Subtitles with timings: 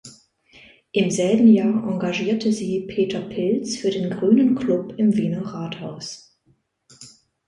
[0.93, 6.39] Im selben Jahr engagierte sie Peter Pilz für den Grünen Klub im Wiener Rathaus.